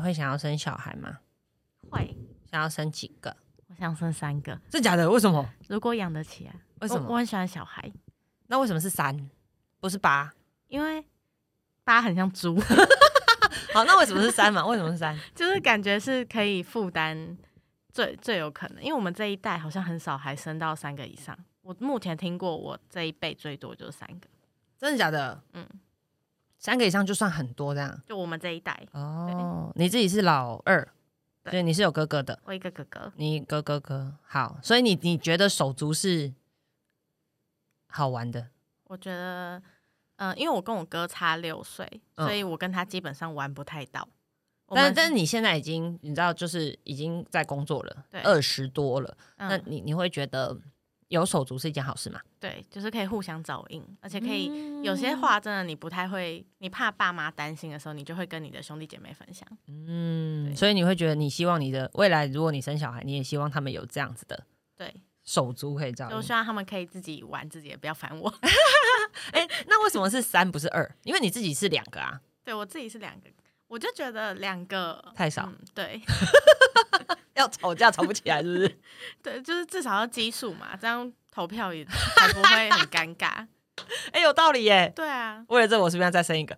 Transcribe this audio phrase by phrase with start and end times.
[0.00, 1.18] 会想要生小孩吗？
[1.90, 2.16] 会，
[2.50, 3.36] 想要生几个？
[3.68, 5.08] 我想生三个，真假的？
[5.10, 5.48] 为什么？
[5.68, 6.54] 如果养得起啊。
[6.80, 7.06] 为什么？
[7.06, 7.92] 我我很喜欢小孩，
[8.46, 9.30] 那为什么是三，
[9.80, 10.32] 不是八？
[10.68, 11.04] 因为
[11.84, 12.58] 八很像猪，
[13.74, 14.64] 好，那为什么是三嘛？
[14.66, 15.18] 为什么是三？
[15.34, 17.36] 就是感觉是可以负担
[17.92, 21.36] 最最有可能，因为我们这一代好像很少还生到三个以上。
[21.62, 24.28] 我目前听过，我这一辈最多就是三个，
[24.78, 25.42] 真的假的？
[25.52, 25.68] 嗯，
[26.60, 28.00] 三个以上就算很多这样。
[28.06, 30.86] 就我们这一代，哦，你自己是老二，
[31.42, 36.32] 对所以你是有哥哥的，我一个哥哥，你哥哥哥好，所以你你觉得手足是
[37.88, 38.48] 好玩的？
[38.84, 39.62] 我觉得，
[40.16, 44.06] 嗯、因为我跟我哥差六岁，嗯所以我跟他基本上玩不太到。
[44.66, 50.56] 我但们但是你现在已经你知道，就是已经在工作了，对二十多了，那嗯，你你会觉得
[51.10, 52.20] 有手足是一件好事吗？
[52.38, 59.46] 对，就是可以互相照应，而且可以、嗯有些话真的你不太会，你怕爸妈担心的时候，你就会跟你的兄弟姐妹分享。
[59.66, 64.42] 嗯，所以你会觉得你希望你的未来，如果你生小孩，你也希望他们有这样子的
[64.78, 66.10] 对，手足可以照应。
[66.16, 68.32] 就希望他们可以自己玩自己也，不要烦我。
[69.32, 70.90] 哎、那为什么是三不是二？
[71.02, 73.28] 因为你自己是两个啊，对我自己是两个，
[73.66, 76.00] 我就觉得两个太少嗯对
[77.40, 78.78] 要吵架吵不起来，是不是？
[79.22, 83.46] 对，就是至少要基数嘛，这样投票也才不会很尴尬。
[84.12, 84.92] 哎、有道理耶。
[84.94, 86.56] 对啊，为了这，我是不是要再生一个？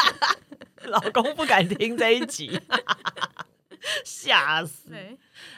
[0.84, 2.60] 老公不敢听这一集，
[4.04, 4.92] 吓死。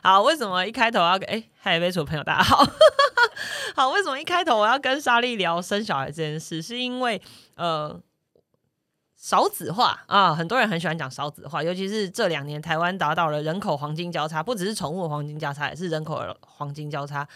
[0.03, 2.65] 好，为什么一开头要跟哎，海杯楚的朋友大家好，
[3.75, 6.63] 好，为什么一开头我要跟莎莉聊生小孩这件事？
[6.63, 7.21] 是因为
[7.57, 8.01] 呃。
[9.19, 17.29] 少子化啊，很多人很喜欢讲少子化，尤其是这两年台湾达到了人口黄金交叉，不只是宠物黄金交叉，也是人口黄金交叉，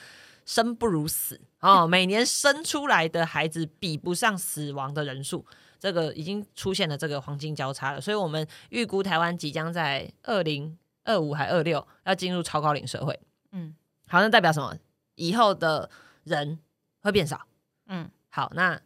[0.47, 1.84] 生不如死啊。
[1.84, 5.44] 每年生出来的孩子比不上死亡的人数，
[5.80, 13.19] 这个已经出现了这个黄金交叉了，所以我们预估台湾即将在二零二五还二六要进入超高龄社会。
[13.50, 13.75] 嗯
[14.06, 14.76] 好，那代表什么？
[15.16, 15.91] 以后的
[16.22, 16.60] 人
[17.00, 17.41] 会变少。
[17.88, 18.81] 嗯，好，那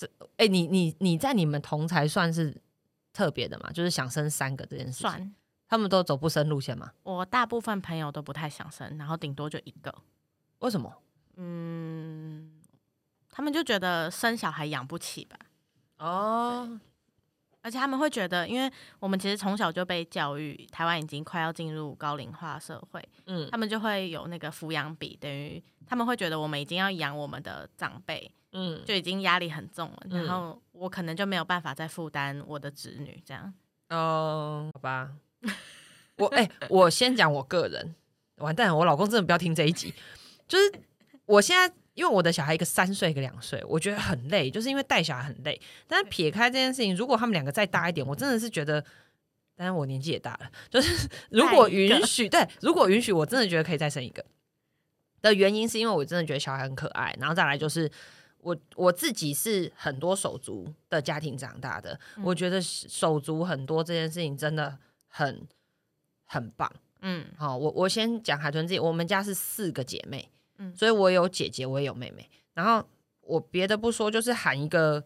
[0.00, 2.60] 是哎、你你你在你们同才算是
[3.12, 3.70] 特别的嘛？
[3.72, 5.34] 就是想生三个这件事情，算。
[5.68, 6.90] 他们都走不生路线嘛？
[7.02, 9.94] 我大部分朋友都不太想生，然后顶多就一个。
[10.58, 10.92] 为什么？
[11.36, 12.50] 嗯，
[13.30, 15.38] 他们就觉得生小孩养不起吧，
[15.98, 16.80] 哦，
[17.62, 33.52] 而且他们会觉得，因为我们其实从小就被教育，台湾已经快要进入高龄化社会，嗯他们就会有那个抚养比，等于他们会觉得我们已经要养我们的长辈，嗯，就已经压力很重了，嗯然后我可能就没有办法再负担我的子女这样。
[33.90, 35.10] 哦，好吧。
[36.16, 37.94] 我哎、我先讲我个人，
[38.36, 39.94] 完蛋，我老公真的不要听这一集。
[40.46, 40.72] 就是
[41.24, 45.58] 我现在，因为我的小孩一个三岁，一个两岁，我觉得很累，就是因为带小孩很累。
[45.86, 48.82] 但是撇开这件事情，如果他们两个再大一点，我真的是觉得，
[49.56, 54.22] 当然我年纪也大了，就是如果允许，对，如果允许，我真的觉得可以再生一个。
[55.22, 57.90] 的原因是因为我真的觉得小孩很可爱，然后再来就是
[58.42, 64.78] 我我自己是很多手足的家庭长大的，嗯我觉得手足很多这件事情真的
[65.08, 65.46] 很
[66.24, 66.70] 很棒。
[67.02, 70.28] 嗯好，我我先讲海豚自己，我们家是四个姐妹，
[70.58, 72.28] 嗯所以我有姐姐，我也有妹妹。
[72.54, 72.86] 然后
[73.20, 75.04] 我别的不说，就是喊一个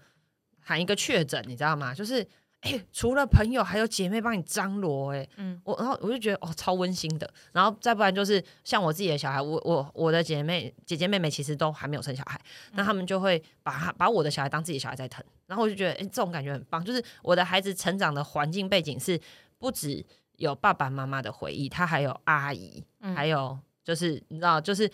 [0.60, 1.94] 喊一个确诊，你知道吗？
[1.94, 2.26] 就是
[2.64, 7.30] 哎、除了朋友，还有姐妹帮你张罗、哎，嗯我然后我就觉得哦，超温馨的。
[7.52, 12.40] 然后再不然就是像我自己的小孩，我我我的姐妹姐姐妹妹其实都还没有生小孩，
[12.72, 15.24] 那他们就会把他把我的小孩当自己的小孩在疼。
[15.46, 16.82] 然后我就觉得，哎、这种感觉很棒。
[16.84, 19.20] 就是我的孩子成长的环境背景是
[19.58, 20.04] 不止
[20.36, 24.90] 有爸爸妈妈的回忆，他还有阿姨，嗯还有就是你知道，就是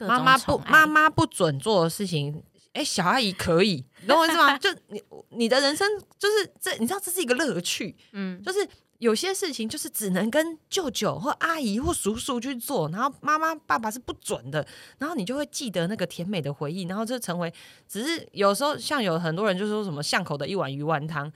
[0.00, 2.42] 妈妈不妈妈不准做的事情，
[2.74, 4.56] 哎、小阿姨可以，你懂我意思吗？
[4.58, 8.68] 就你你的人生就是这，你知道这是一个乐趣，嗯就是
[8.98, 14.66] 有些事情就是只能跟舅舅或阿姨或叔叔去做，然后妈妈爸爸是不准的，
[14.98, 17.52] 然后你就会记得那个甜美的回忆，然后就成为
[17.88, 21.30] 只是有时候像有很多人就说什么巷口的一碗鱼丸汤，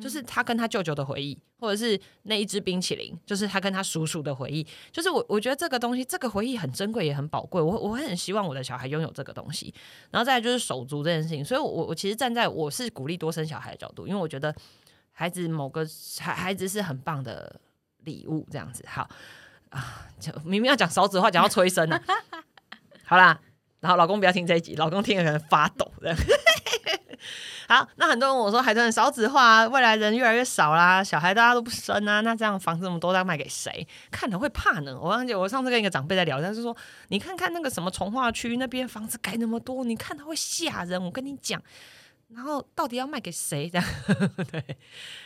[0.00, 4.66] 就是他跟他舅舅的回忆，或者是那一支冰淇淋，就是他跟他叔叔的回忆。
[4.92, 7.60] 就是我我觉得这个东西，这个回忆很珍贵，也很宝贵。
[7.60, 9.74] 我我会很希望我的小孩拥有这个东西。
[10.10, 14.54] 然后再就是手足这件事情，所以我我其实站在我是鼓励多生小孩的角度，因为我觉得
[15.10, 15.84] 孩子某个
[16.20, 17.60] 孩孩子是很棒的
[18.04, 19.08] 礼物，这样子好
[19.70, 20.08] 啊。
[20.20, 22.00] 就明明要讲少子化，讲到催生了，
[23.04, 23.40] 好啦。
[23.80, 26.16] 然后老公不要听这一集，老公听了可能发抖这样。
[27.72, 33.88] 好，那很多人我说，海豚很少子化、啊，未来人越来越少啦，小孩大家都不生啊，那这样房子那么多，要卖给谁？
[34.10, 34.94] 看了会怕呢。
[35.00, 36.76] 我忘记我上次跟一个长辈在聊，他是说，
[37.08, 41.02] 你看看那个什么从化区那边房子盖那么多，你看它会吓人。
[41.02, 41.62] 我跟你讲，
[42.28, 43.70] 然后到底要卖给谁？
[43.70, 43.88] 这 样
[44.50, 44.62] 对，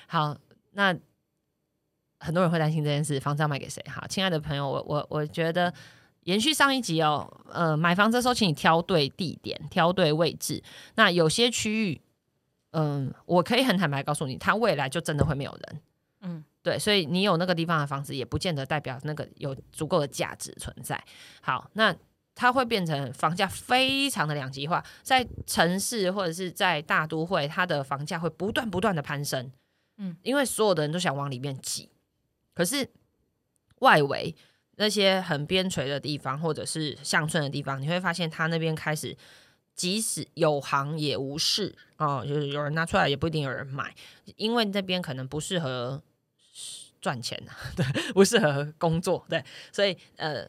[0.06, 0.36] 好。
[0.74, 0.94] 那
[2.20, 3.82] 很多人会担心这件事，房子要卖给谁？
[3.92, 5.72] 好，亲爱的朋友，我我我觉得
[6.24, 10.62] 延续上一集哦，呃，买房子的时候，请你挑对地点，挑对位置。
[10.96, 12.00] 那有些区域，
[12.78, 15.80] 嗯，我可以很坦白告诉你，它未来就真的会没有人。
[16.20, 21.02] 嗯，对，所以你有那个地方的房子，也不见得代表那个有足够的价值存在。
[21.40, 21.96] 好，那
[22.34, 29.50] 它会变成房价非常的两极化，在城市或者是在大都会，它的房价会不断不断的攀升。
[29.96, 31.88] 嗯，因为所有的人都想往里面挤。
[32.52, 32.86] 可是
[33.78, 34.36] 外围
[34.76, 39.16] 那些很边陲的地方，或者是乡村的地方，你会发现它那边开始，
[39.76, 43.94] 即使有行也无市哦，就是有人拿出来也不一定有人买，
[44.36, 46.02] 因为那边可能不适合
[47.00, 47.40] 赚钱
[47.76, 50.48] 对，不适合工作，对，所以呃，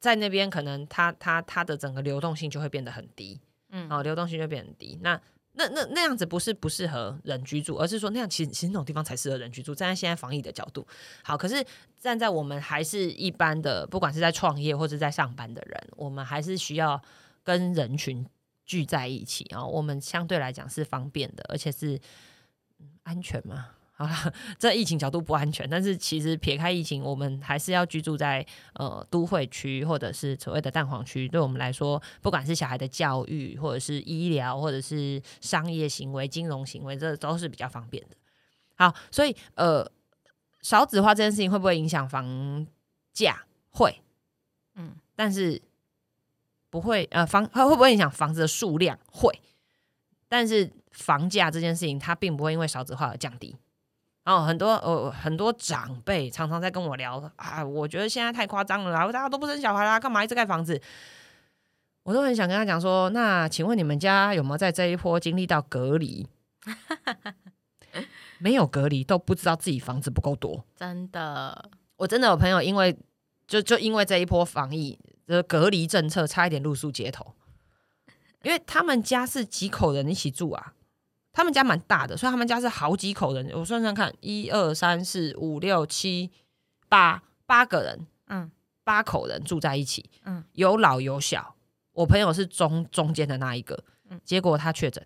[0.00, 3.38] 在那边可能它它它的整个流动性就会变得很低，
[3.70, 5.20] 嗯，哦，流动性就变很低，那。
[5.54, 9.74] 那那那样子不是不适合人居住，而是说那样其实其实那种地方才适合人居住。
[9.74, 10.86] 站在现在防疫的角度，
[11.22, 11.62] 好，可是
[11.98, 16.98] 站在我们还是一般的，不管是在创业或者在上班的人，我们还是需要
[17.44, 18.26] 跟人群
[18.72, 19.62] 聚在一起啊。
[19.62, 22.00] 我们相对来讲是方便的，而且是
[23.02, 23.66] 安全嘛。
[23.94, 31.28] 好了，这疫情角度不安全，但是其实撇开疫情，我们还是要居住在呃都会区或者是所谓的蛋黄区。
[31.28, 38.16] 对我们来说，不管是小孩的教育，或者是医疗，或者是商业行为、金融行为，这都是比较方便的。
[38.76, 39.88] 好，所以呃，
[40.62, 42.66] 少子化这件事情会不会影响房
[43.12, 43.44] 价？
[43.70, 44.00] 会，
[44.74, 45.60] 嗯，但是
[46.72, 48.98] 不会呃房会会不会影响房子的数量？
[49.10, 49.30] 会，
[50.26, 53.54] 但是房价这件事情它并不会因为少子化而降低。
[54.24, 60.80] 然后，很多呃很多长辈常常在跟我聊啊，我觉得现在太夸张了啦，大家都不生小孩啦，干嘛一直盖房子？
[62.04, 66.26] 我都很想跟他讲说，那请问你们家有没有在这一波经历到隔离？
[68.38, 72.98] 没有隔离都不知道自己房子不够多，真的，我真的有朋友因为
[73.46, 74.98] 就就因为这一波防疫
[75.32, 77.34] 的隔离政策，差一点露宿街头，
[78.42, 80.74] 因为他们家是几口人一起住啊。
[81.32, 83.50] 他们家蛮大的，所以他们家是好几口人。
[83.54, 86.30] 我算算看，一二三四五六七
[86.90, 88.50] 八八个人，嗯，
[88.84, 91.54] 八口人住在一起，嗯，有老有小。
[91.92, 95.02] 我朋友是中中间的那一个，嗯，结果他确诊，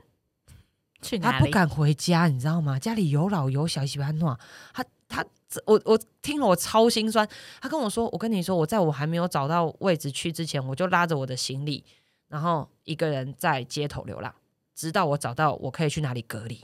[1.00, 2.76] 去他不敢回家，你知道吗？
[2.76, 4.37] 家里有老有小，喜欢弄
[4.73, 5.25] 他他
[5.64, 7.26] 我我听了我超心酸。
[7.60, 11.84] 他跟我说：“我跟你说，我在我还没有找到位置去之前，我就拉着我的行李，
[12.28, 14.34] 然后一个人在街头流浪。”
[14.75, 16.60] 直到我找到我可以去哪里隔离，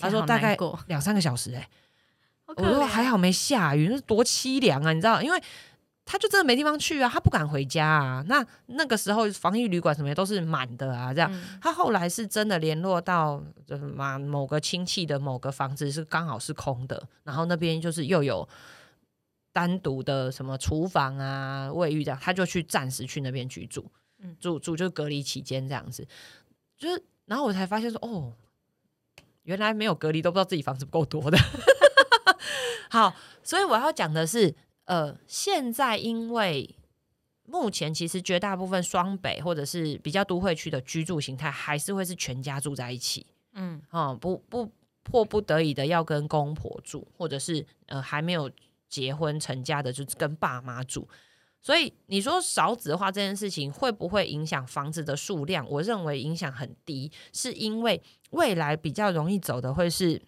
[0.00, 0.56] 他说大概
[0.88, 1.68] 两三个小时哎，
[2.46, 4.92] 我说还好没下雨，那多凄凉啊！
[4.92, 5.40] 你知道，因为
[6.04, 8.24] 他就真的没地方去啊，他不敢回家啊。
[8.28, 11.30] 那那个时候防疫旅馆什么都是满的啊，这样
[11.60, 18.48] 他后来是真的联络到就是嘛某个亲戚的某个房子是刚好是空的，然后那边就是又有
[19.52, 23.90] 单独的什么厨房啊、卫浴这样，他就去暂时去那边居住，
[24.38, 26.06] 住住就隔离期间这样子，
[26.76, 27.02] 就是。
[27.26, 28.34] 然后我才发现说，哦，
[29.44, 31.38] 原来没有隔离都不知道自己房子不够多的。
[32.90, 36.74] 好，所以我要讲的是，呃，现在因为
[37.46, 43.26] 目前其实绝大部分双北或者是比较都会区的居住形态，还是会是全家住在一起。
[43.52, 44.70] 嗯，哦，不不
[45.02, 48.50] 迫不得已的要跟公婆住，或者是呃还没有
[48.88, 51.08] 结婚成家的就跟爸妈住。
[51.60, 55.66] 所以你说少子化这件事情会不会影响房子的数量？
[55.70, 60.20] 我认为影响很低，是因为未来比较容易走的会是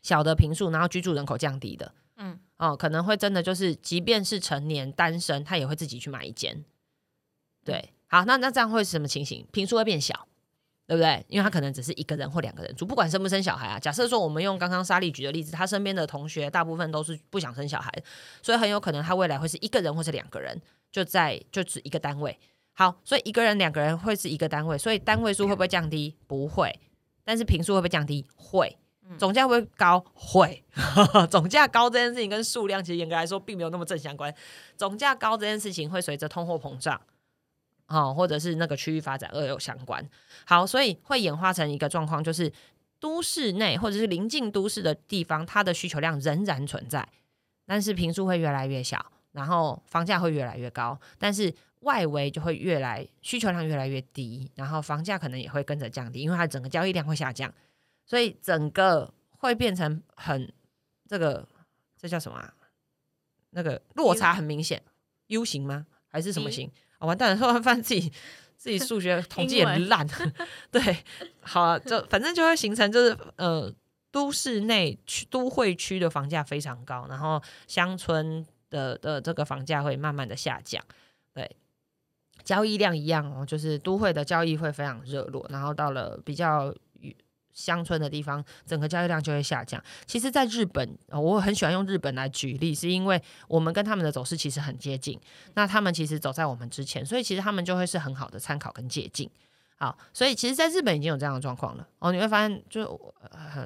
[0.00, 1.92] 小的平数，然后居住人口降低的。
[2.16, 6.64] 嗯，哦，可能会真的就是，即便是成年单身，他也会自己去买一间。
[7.64, 9.46] 对，好，那那这样会是什么情形？
[9.52, 10.28] 平数会变小。
[10.88, 11.26] 对不对？
[11.28, 13.76] 因为他可能只是一个人或两个人住，不管生不生小孩啊。
[13.76, 17.92] 假设说我们用刚刚莎莉举的例子，他身边的同学大部分都是不想生小孩，
[18.40, 22.38] 所以很有可能他未来会是一个人或是两个人，就在就只一个单位。
[22.72, 26.14] 好，所以一个人、两个人会是一个单位，所以单位数会不会降低？
[26.28, 26.78] 不会。
[27.24, 28.24] 但是平数会不会降低？
[28.36, 28.78] 会。
[29.18, 30.04] 总价会高？
[30.14, 30.64] 会。
[31.30, 34.34] 总价高这件事情跟数量其实严格来说并没有那么正相关。
[34.76, 37.00] 总价高这件事情会随着通货膨胀。
[37.88, 40.04] 哦，或者是那个区域发展而有相关。
[40.44, 42.52] 好，所以会演化成一个状况，就是
[42.98, 47.08] 都市内或者是临近都市的地方，它的需求量仍然存在，
[47.64, 57.54] 但是平数会越来越小，然后房价会越来越高，但是外围就会越来需求量越来越低，然后房价可能也会跟着降低，因为它整个交易量会下降，
[58.06, 60.50] 所以整个会变成很
[61.06, 61.46] 这个
[62.00, 62.38] 这叫什么？
[62.38, 62.54] 啊
[63.50, 64.82] 那个落差很明显
[65.28, 65.86] ，U 型吗？
[66.08, 66.70] 还是什么型？
[66.98, 67.36] 啊，完蛋了！
[67.40, 68.12] 突然发现自己
[68.58, 70.06] 自己数学 统计也烂，
[70.70, 71.04] 对，
[71.40, 73.72] 好，就反正就会形成就是呃，
[74.10, 80.84] 都市内区都会区的房价非常高，然后乡村的的这个房价会慢慢的下降。
[81.32, 81.56] 对，
[82.44, 86.74] 交易量一样哦，就是都会的交易会非常热络，然后到了比较
[87.56, 89.82] 乡村的地方，整个交易量就会下降。
[90.06, 95.18] 其实，在日本，我很喜欢用日本来举例，是因为我们跟他们的走势其实很接近，
[95.54, 99.28] 那他们其实走在我们之前，所以其实他们就会是很好的参考跟借鉴。
[99.78, 102.10] 好，所以其实，在日本已经有这样的状况了哦。
[102.10, 102.98] 你会发现，就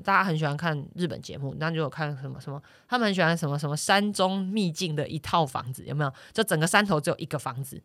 [0.02, 6.12] 大家很喜欢看日本节目，那如果看什么什么，他们很喜欢什么什么山中秘境的一套房子，有没有？
[6.32, 7.80] 就整个山头只有一个房子，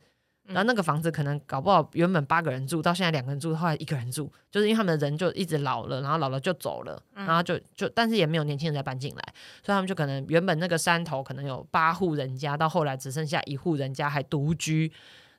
[0.48, 9.34] 然后那个房子可能搞不好原本八个人住，到现在两个人住，后来一个人住，就是因为他们的人就一直老了，然后老了就走了，然后就就，但是也没有年轻人再搬进来，
[9.64, 14.92] 所以他们就可能原本那个山头可能有八户人家，到后来只剩下一户人家还独居。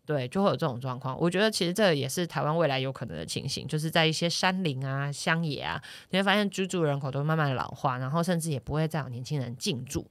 [0.05, 1.19] 对，就会有这种状况。
[1.19, 10.09] 我觉得其实这也是台湾未来有可能的情形，就是在一些山林啊、乡野啊，你会发现居住人口都慢慢老化，然后甚至也不会再有年轻人进驻。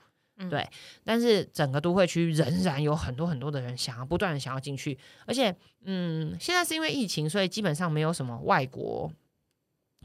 [0.50, 0.70] 对，
[1.04, 9.12] 但是整个都会区仍然有很多很多的人想要不断的想要进去，而且，嗯，现在是因为疫情，所以基本上没有什么外国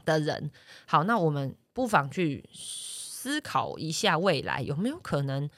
[0.05, 0.49] 的人。
[0.85, 5.49] 好，那我们不妨去思考一下未来有没有可能。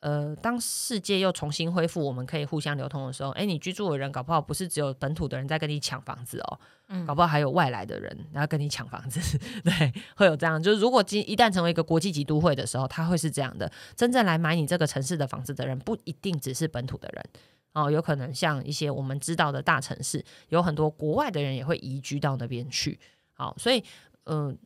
[0.00, 9.20] 呃，当世界又重新恢复，我们可以互相流通的时候，哎，你居住的人搞不好不是只有本土的人在跟你抢房子哦，嗯，搞不好还有外来的人然后跟你抢房子，
[9.64, 10.62] 对，会有这样。
[10.62, 17.24] 就是如果今一旦成为一个国际级都会的时候，它会是这样的，真正来买你这个城市的房子的人，不一定只是本土的人
[17.72, 23.00] 哦，有可能像一些我们知道的大城市，有很多国外的人也会移居到那边去。
[23.32, 23.82] 好，所以，
[24.26, 24.56] 嗯。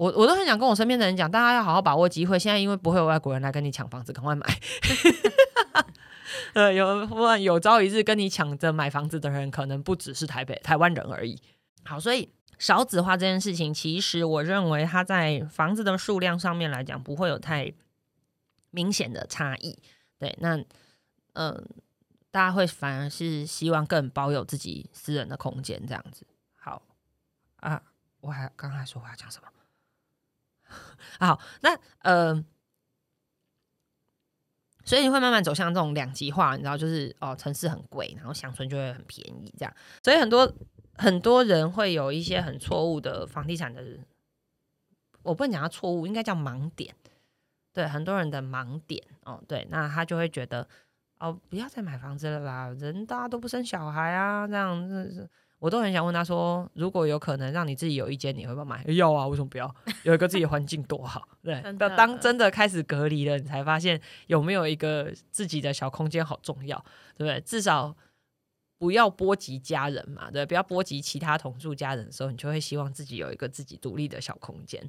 [0.00, 2.38] 我我都很想跟我身边的人讲，大家要好好把握机会。
[2.38, 4.46] 现在因为不会有外国人来跟你抢房子，赶快买。
[6.54, 11.38] 呃，有不然有朝一日跟你抢着买房子的人，可能不只是台北台湾人而已。
[11.84, 17.70] 好，所以少子化这件事情，其实我认为它在房子的数量上面来讲，不会有太
[18.70, 19.78] 明显的差异。
[20.18, 20.56] 对，那
[21.34, 21.62] 嗯，
[22.30, 26.26] 大家会反而是希望更保有自己私人的空间这样子。
[26.56, 26.80] 好
[27.56, 27.82] 啊，
[28.22, 29.48] 我还刚才说我要讲什么？
[31.20, 32.44] 好，那呃，
[34.84, 39.74] 所以你会慢慢走向这种两极化，你知道，就是哦，城市很贵，然后乡村就会很便宜，这样。
[40.02, 40.52] 所以很多
[40.94, 43.84] 很多人会有一些很错误的房地产的，
[45.22, 46.94] 我不能讲他错误，应该叫盲点。
[47.72, 50.66] 对，很多人的盲点哦，对，那他就会觉得
[51.18, 55.30] 哦，不要再买房子了啦，人大家都不生小孩啊，这样子。
[55.60, 58.82] 我都很想问他说，如果有可能让你自己有一间，你会不会买？
[58.88, 59.72] 要啊，为什么不要？
[60.04, 61.62] 有一个自己的环境多好，对。
[61.78, 66.82] 当真的开始隔离了，你才发现有没有一个自己的小空间好重要，
[67.14, 67.38] 对不对？
[67.42, 67.94] 至少
[68.78, 74.82] 不要波及家人嘛，对，不要波及其他同住家人的时候，你就会希望自己有一个自己独立的小空间。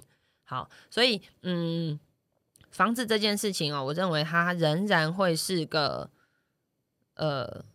[0.45, 1.99] 好，所以嗯，
[2.71, 6.09] 房子这件事情哦，我认为它仍然会是个
[7.15, 7.65] 呃，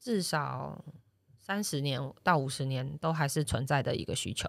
[0.00, 0.82] 至少。
[1.42, 4.48] 三十年到五十年都还是存在的一个需求，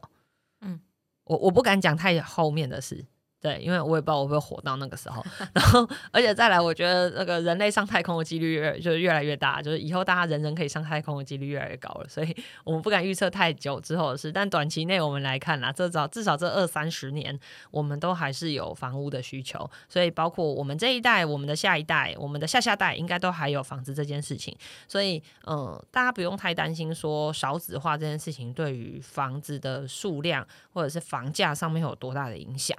[0.62, 0.80] 嗯，
[1.24, 3.04] 我我不敢讲太后面的事。
[3.44, 5.22] 对，因为我也不知道我会火到那个时候，
[5.54, 12.34] 然后而且再来，我觉得那个人类上太空的几率越就越来越大，就是以后大家人人可以上太空的几率越来越高了，所以
[12.64, 17.38] 我们不敢预测太久之后的事，但短期内我们来看啦，至少至少这二三十年，
[17.70, 24.56] 我们都还是有房屋的需求，所以包括我们这一代、我们的下一代、我们的下下代，应该都还有房子这件事情，
[24.88, 32.78] 所以嗯，大家不用太担心说少子化这件事情对于房子的数量或者是房价上面有多大的影响。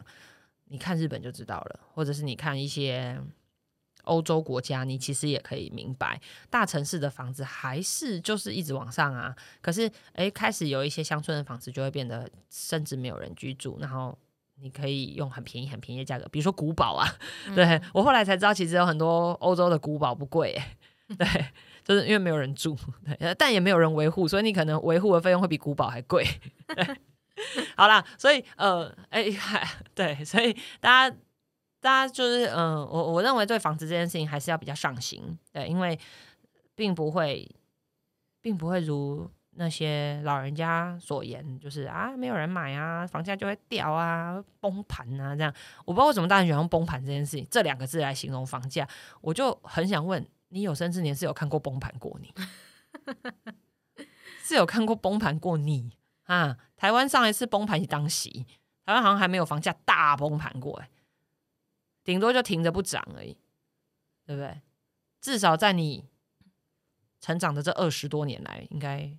[0.66, 3.20] 你看日本就知道了，或者是你看一些
[4.04, 9.34] 欧洲国家，你其实也可以明白，大城市的房子还是就是一直往上啊。
[9.62, 14.18] 可是，诶，开始有一些乡村的房子就会变得甚至没有人居住，然后
[14.60, 17.08] 你可以用很便宜、很便宜的价格，比如说古堡啊。
[17.54, 20.60] 对我后来才知道，其实有很多欧洲的古堡不贵，
[21.16, 21.26] 对，
[21.82, 26.26] 就是因为没有人住，对，但也没有人维护，所以你可能维护的费用会比古堡还贵。
[27.76, 29.24] 好啦，所以呃，哎，
[29.94, 31.16] 对，所以大家，
[31.80, 35.98] 大家就是，嗯，我我认为对房子这件事情还是要比较上心，对，因为
[36.74, 37.48] 并不会，
[38.40, 45.54] 并不会如那些老人家所言，就是啊，没有人买啊，房价就会掉啊，崩盘啊，这样。
[45.84, 48.88] 我不知道为什么大家喜欢用崩盘这件事情这两个字来形容房价，
[49.20, 52.32] 我就很想问你，有生之年是有看过崩盘过你？
[54.42, 55.90] 是有看过崩盘过你？
[56.24, 58.30] 啊，台湾上一次崩盘是当时，
[58.84, 60.90] 台湾好像还没有房价大崩盘过哎，
[62.02, 63.36] 顶多就停着不涨而已，
[64.26, 64.60] 对不对？
[65.20, 66.04] 至少在你
[67.20, 69.10] 成长的这二十多年来，应该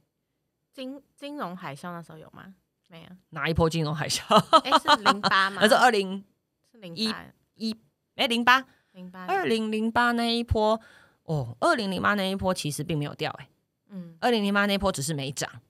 [0.72, 2.56] 金金融海啸那时候有吗？
[2.88, 4.24] 没有，哪一波金融海啸？
[4.62, 5.60] 哎，是零八吗？
[5.62, 6.24] 那是二零
[6.72, 7.12] 是零一
[7.56, 7.76] 一
[8.16, 10.80] 哎零八零八二零零八那一波
[11.24, 13.50] 哦，二零零八那一波其实并没有掉哎、
[13.90, 15.62] 嗯二零零八那一波只是没涨，嗯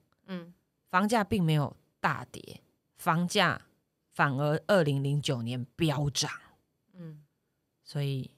[0.88, 2.60] 房价并没有大跌，
[2.96, 3.62] 房价
[4.12, 6.30] 反而二零零九年飙涨，
[6.94, 7.24] 嗯，
[7.84, 8.30] 所以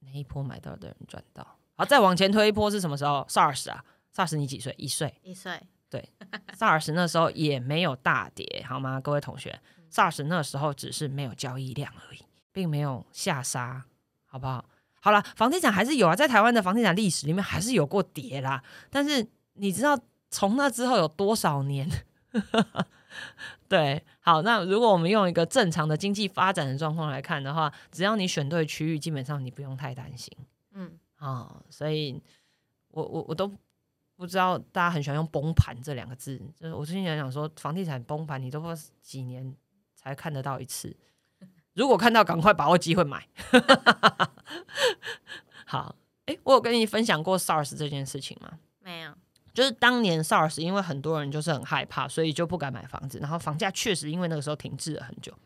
[0.00, 1.58] 那一波买到的人赚到。
[1.74, 4.74] 好，再往前推一波是什么时候？SARS 啊，SARS 你几岁？
[4.78, 5.18] 一岁。
[5.22, 5.60] 一岁
[6.56, 9.00] SARS 那时候也没有大跌，好吗？
[9.00, 12.20] 各位同学，SARS 那时候只是没有交易量而已，
[12.52, 13.84] 并没有下杀，
[14.24, 14.64] 好不好？
[15.00, 18.62] 好了，房地产还是有啊，在台湾的房地产历史里面还是有过跌啦。
[18.88, 19.98] 但是你知道
[20.30, 21.88] 从那之后有多少年？
[23.68, 30.32] 对，好，那如果我们用一个正常的经济发展的状况来看的话，只要你选对区域，基本上你不用太担心。
[30.72, 32.20] 嗯啊、所以
[32.88, 33.50] 我我我都
[34.16, 39.54] 不知道大家很喜欢用“崩盘”这两个字，就是我最近想想说，房地产崩盘，你都不知道几年
[39.94, 40.96] 才看得到一次。
[41.74, 43.28] 如果看到，赶快把握机会买。
[45.66, 45.94] 好，
[46.26, 48.58] 哎，我有跟你分享过 SARS 这件事情吗？
[48.80, 49.12] 没有
[49.60, 55.36] 就是当年 SARS，因为很多人就是很害怕，所以就不敢买房子，然后房价确实因为那个时候停滞了很久。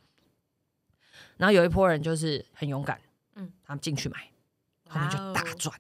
[1.37, 2.97] 然后有一波人就是很勇敢，
[3.35, 4.31] 嗯嗯，他们进去买，
[4.89, 5.77] 后面就大赚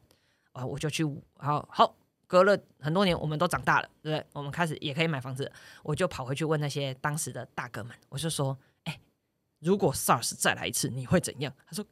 [0.50, 0.66] 啊！
[0.66, 1.04] 我就去，
[1.36, 1.94] 好好，
[2.26, 4.26] 隔了很多年，我们都长大了，对不对？
[4.32, 5.48] 我们开始也可以买房子，
[5.84, 8.98] 我就跑回去问那些当时的大哥们，我就说：“哎、
[9.60, 11.86] 如果 SARS 再来一次，你会怎样？”他说：“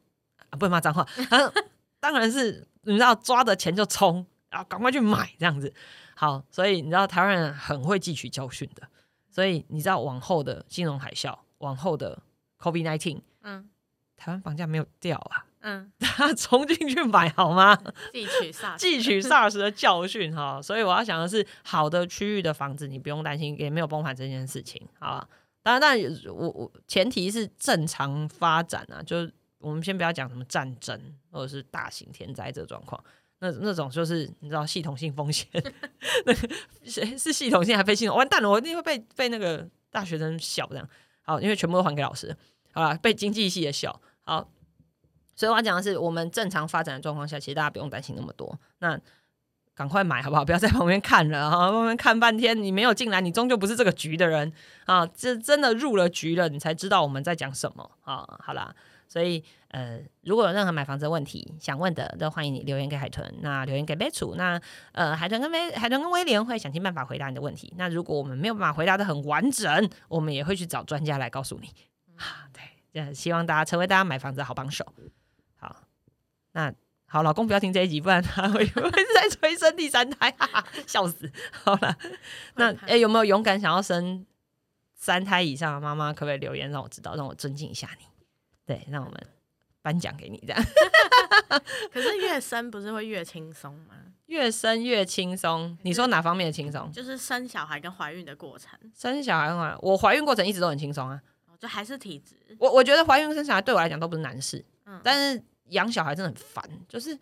[0.51, 1.53] 啊，不能骂脏话。”他说
[2.01, 5.73] ：“当然是你知道抓着钱就冲，然后赶快去买这样子。”
[6.15, 8.87] 好，所以你知道台湾人很会汲取教训的，
[9.29, 12.21] 所以你知道往后的金融海啸，往后的
[12.59, 13.67] COVID nineteen，嗯
[14.15, 17.75] 台湾房价没有掉啊，嗯， 他冲进去买好吗？
[18.13, 25.27] 汲取 SARS 汲取 SARS 的教训哈，所以我要想的是，好的区域的房子你不用担心，也没有崩盘这件事情，好吧？
[25.63, 30.97] 当然，当然，我我前提是正常发展啊，就是我们先不要讲什么战争
[31.31, 33.03] 或者是大型天灾这个状况，
[33.43, 35.45] 那那种就是你知道系统性风险，
[36.25, 36.49] 那个
[36.85, 40.89] 谁是系统性还非系统，完蛋了，我一定会被被那个大学生笑这样，
[41.23, 42.33] 好，因为全部都还给老师，
[42.71, 42.93] 好吧？
[43.01, 44.49] 被经济系的笑，好。
[45.35, 48.55] 所以我要讲的是，我们正常发展的状况下，其实大家不用担心那么多。
[48.77, 48.97] 那
[49.73, 50.45] 赶快买好不好？
[50.45, 54.53] 不要在旁边看了啊，旁边看半天，你没有进来，你终究不是这个局的人
[54.85, 55.03] 啊。
[55.07, 58.23] 这真的入了局了，你才知道我们在讲什么啊。
[58.43, 58.75] 好啦，
[59.13, 64.59] 所以呃，如果有任何买房子的问题想问的，都欢迎你留言给海豚，那留言给贝楚，那
[64.91, 67.71] 呃，海豚跟威海豚跟威廉会想尽办法回答你的问题。
[67.77, 71.67] 那如果我们没有办法回答的很完整，我们也会去找专家来告诉你
[72.15, 72.49] 啊。
[72.51, 74.83] 对，呃，希望大家成为大家买房子的好帮手。
[75.57, 75.83] 好，
[76.53, 76.73] 那
[77.05, 81.31] 好，老公不要听这一集，不然他会 会是在催生第三胎，哈哈，笑死。
[81.51, 81.95] 好了，
[82.55, 84.25] 那会怕诶，有没有勇敢想要生
[84.95, 86.11] 三胎以上的妈妈？
[86.11, 88.05] 可不可以留言让我知道，让我尊敬一下你？
[88.65, 89.19] 对，让我们
[89.81, 90.63] 颁奖给你，这样
[91.91, 93.95] 可是越生不是会越轻松吗？
[94.27, 95.77] 越生越轻松。
[95.83, 96.91] 你说哪方面的轻松？
[96.91, 101.21] 就是生小孩跟怀孕的过程，生小孩嘛，我怀孕过程一直都很轻松啊。
[101.47, 102.35] 哦就还是体质。
[102.59, 107.17] 我我觉得怀孕跟生小孩对我来讲都不是难事，嗯但是养小孩真的很烦，就是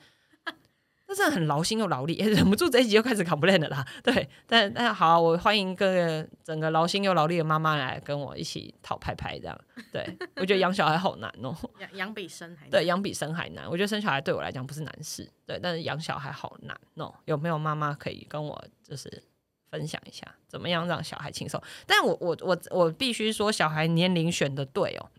[1.12, 3.86] 那真的很劳心又劳力， 忍不住这一集又开始 complain 了啦。
[4.02, 9.62] 对，但但好啊、我欢迎各个整个劳心又劳力的妈妈来跟我一起讨拍拍，这样。
[9.92, 13.70] 对我觉得养小孩好难哦、 养养比生还难对，养比生还难。
[13.70, 19.22] 我觉得生小孩对我来讲不是难事，对，但是养小孩好难哦、有没有妈妈可以跟我就是
[19.70, 21.62] 分享一下，怎么样让小孩轻松？
[21.86, 25.10] 但我我我我必须说，小孩年龄选的对哦、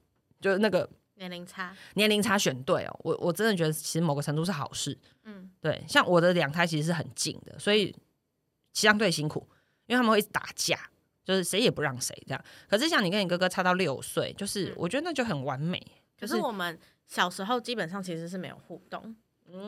[0.40, 0.88] 就是那个
[1.22, 4.98] 年龄差，年龄差选对哦，我我真的觉得其实某个程度是好事。
[5.24, 7.94] 嗯对，像我的两胎其实是很近的，所以
[8.72, 9.46] 相对辛苦，
[9.86, 10.76] 因为他们会一直打架，
[11.24, 12.44] 就是谁也不让谁这样。
[12.68, 15.78] 可是像你跟你哥哥差到六岁，就是嗯我觉得那就很完美。
[16.18, 19.14] 可就是我们小时候基本上其实是没有互动，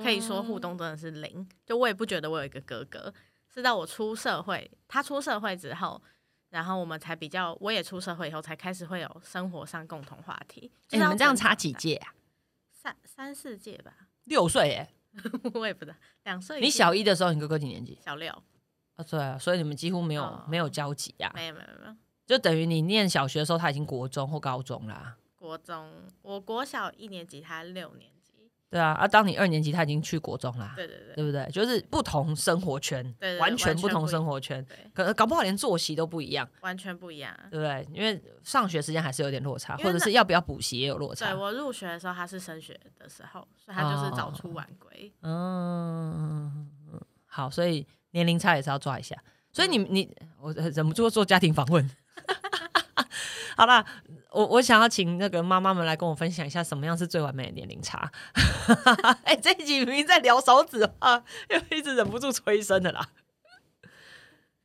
[0.02, 1.46] 可以说嗯互动真的是零。
[1.64, 3.14] 就我也不觉得我有一个哥哥，
[3.52, 6.02] 是到我出社会，他出社会之后，
[6.54, 10.70] 然后我们才比较，我也出社会以后才开始会有生活上共同话题。
[10.90, 11.72] 哎、你们这样差几？
[11.72, 12.14] 届啊？
[12.70, 14.88] 三三四届吧，六岁哎，
[15.52, 16.60] 我也不知道，两岁。
[16.60, 17.98] 你小一的时候，你哥哥几年级？
[18.04, 18.30] 小六，
[18.94, 21.96] 啊，对啊，所以你们几乎没有、哦没有交集啊，没有没有没有。
[22.24, 25.16] 就等于你念小学的时候，他已经国中或高中啦。
[25.34, 25.90] 国中，
[26.22, 28.13] 我国小一年级，他六年级。
[28.74, 30.72] 对啊，啊，当你二年级，他已经去国中啦。
[30.74, 31.48] 对对对对不对？
[31.52, 37.32] 就是不同生活圈，对对完全不同生活圈，可能搞不好连作息都不一样，完全不一样。
[37.52, 37.86] 对不对？
[37.92, 41.36] 因为上学时间还是有点落差，或者是要不要补习也有落差对。
[41.40, 45.12] 我入学的时候，他是升学的时候，所以他就是早出晚归。
[45.22, 46.68] 嗯，
[47.26, 49.16] 好，所以年龄差也是要抓一下。
[49.52, 51.88] 所以你你我忍不住做家庭访问，
[53.56, 53.86] 好啦，
[54.34, 58.10] 我我想要请那个妈妈们来跟我分享一下，什么样是最完美的年龄差。
[59.22, 63.08] 哎、这一集明明在聊少子化，又一直忍不住催生的啦。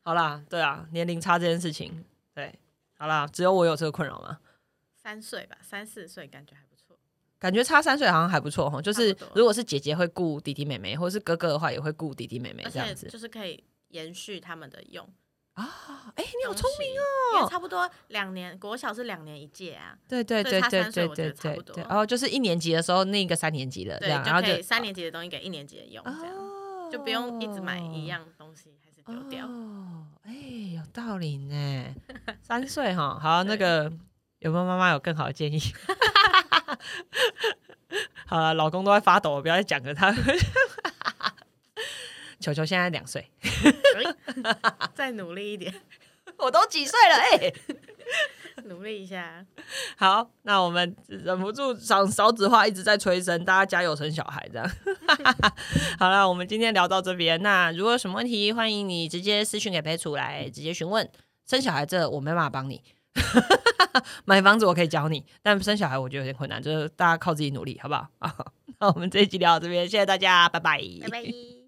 [0.02, 2.04] 好啦，对啊，年龄差这件事情，
[2.34, 2.58] 对，
[2.98, 4.40] 好啦，只有我有这个困扰吗？
[4.96, 6.98] 三岁吧，三四岁感觉还不错。
[7.38, 15.08] 感觉差三岁好像还不错哈，就是如果是姐姐会顾弟弟妹妹，或者是哥哥的话也会顾弟弟妹妹这样子就是可以延续他们的用。
[15.60, 16.14] 啊。
[16.16, 17.02] 哎、你好东聪明哦！
[17.36, 29.46] 因为差不多两年，国小是两年一届啊，对对对对对对差不多对对，然后就是一年级的时候那个三年级的这对，样，然后三年级的东西给一年级的用，这样哦就不用一直买一样东西还是丢掉。
[29.46, 30.34] 哦，哎、
[30.76, 31.96] 有道理呢。
[32.42, 33.92] 三岁哈，好，那对个
[34.40, 35.60] 有没有妈妈有更好的建议？
[38.26, 39.94] 好了，老公都在发抖，不要再讲了。
[39.94, 40.14] 他
[42.40, 43.30] 球球现在两岁，
[44.94, 45.74] 再努力一点，
[46.38, 47.54] 我都几岁了哎、
[48.66, 49.46] 努力一下。
[49.98, 54.72] 好，那我们忍不住少少子化一直在催生，大家加油生小孩这样。
[55.98, 57.42] 好了，我们今天聊到这边。
[57.42, 61.10] 那如果有什么问题，欢迎你直接私讯给裴楚来直接询问。
[61.46, 62.80] 生小孩这我没办法帮你，
[64.26, 68.08] 买房子我可以教你，但生小孩我觉得有点困难，就是大家靠自己努力，好不好？
[68.20, 70.80] 好，那我们这一集聊到这边，谢谢大家，拜拜。
[71.02, 71.59] 拜拜。